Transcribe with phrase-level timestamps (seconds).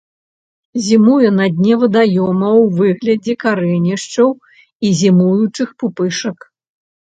[0.85, 4.29] Зімуе на дне вадаёма ў выглядзе карэнішчаў
[4.85, 6.37] і зімуючых пупышак.